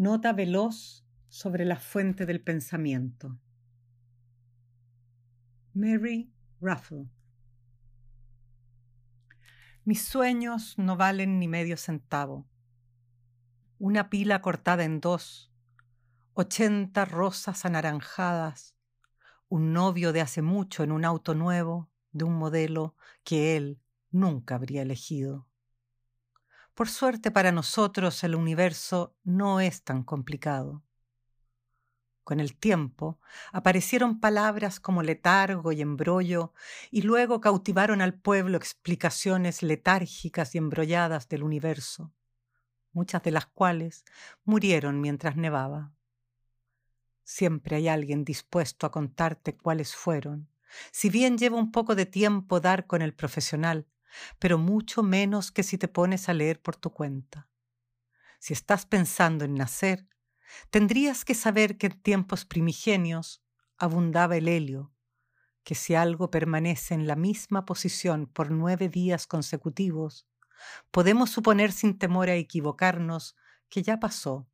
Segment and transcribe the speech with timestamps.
[0.00, 3.38] Nota veloz sobre la fuente del pensamiento.
[5.74, 7.10] Mary Ruffle.
[9.84, 12.48] Mis sueños no valen ni medio centavo.
[13.78, 15.52] Una pila cortada en dos,
[16.32, 18.74] ochenta rosas anaranjadas,
[19.50, 24.54] un novio de hace mucho en un auto nuevo, de un modelo que él nunca
[24.54, 25.49] habría elegido.
[26.80, 30.82] Por suerte para nosotros el universo no es tan complicado.
[32.24, 33.20] Con el tiempo
[33.52, 36.54] aparecieron palabras como letargo y embrollo
[36.90, 42.14] y luego cautivaron al pueblo explicaciones letárgicas y embrolladas del universo,
[42.92, 44.06] muchas de las cuales
[44.44, 45.92] murieron mientras nevaba.
[47.24, 50.48] Siempre hay alguien dispuesto a contarte cuáles fueron,
[50.92, 53.86] si bien lleva un poco de tiempo dar con el profesional,
[54.38, 57.48] pero mucho menos que si te pones a leer por tu cuenta.
[58.38, 60.08] Si estás pensando en nacer,
[60.70, 63.42] tendrías que saber que en tiempos primigenios
[63.76, 64.92] abundaba el helio,
[65.62, 70.26] que si algo permanece en la misma posición por nueve días consecutivos,
[70.90, 73.36] podemos suponer sin temor a equivocarnos
[73.68, 74.48] que ya pasó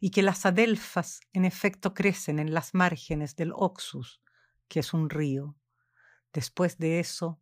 [0.00, 4.20] y que las adelfas en efecto crecen en las márgenes del Oxus,
[4.68, 5.56] que es un río.
[6.32, 7.40] Después de eso,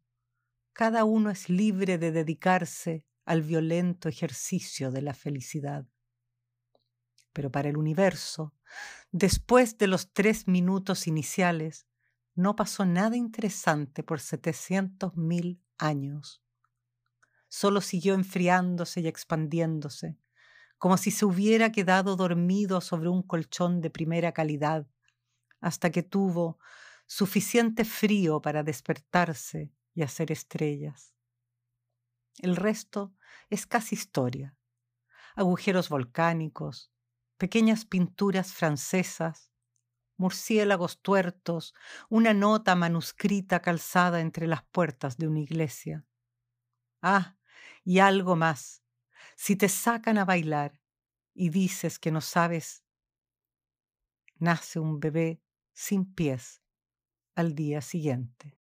[0.73, 5.87] cada uno es libre de dedicarse al violento ejercicio de la felicidad.
[7.33, 8.55] Pero para el universo,
[9.11, 11.87] después de los tres minutos iniciales,
[12.34, 16.43] no pasó nada interesante por setecientos mil años.
[17.48, 20.17] Solo siguió enfriándose y expandiéndose,
[20.78, 24.87] como si se hubiera quedado dormido sobre un colchón de primera calidad,
[25.61, 26.59] hasta que tuvo
[27.06, 31.14] suficiente frío para despertarse y hacer estrellas.
[32.38, 33.14] El resto
[33.50, 34.56] es casi historia.
[35.34, 36.92] Agujeros volcánicos,
[37.36, 39.52] pequeñas pinturas francesas,
[40.16, 41.74] murciélagos tuertos,
[42.08, 46.06] una nota manuscrita calzada entre las puertas de una iglesia.
[47.00, 47.36] Ah,
[47.84, 48.82] y algo más.
[49.36, 50.81] Si te sacan a bailar
[51.34, 52.84] y dices que no sabes,
[54.36, 55.42] nace un bebé
[55.72, 56.62] sin pies
[57.34, 58.62] al día siguiente.